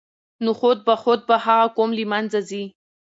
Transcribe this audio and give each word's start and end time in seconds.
نو 0.43 0.51
خود 0.59 0.77
به 0.87 0.95
خود 1.03 1.19
به 1.27 1.35
هغه 1.45 1.67
قوم 1.77 1.89
له 1.97 2.05
منځه 2.11 2.39
ځي. 2.49 2.63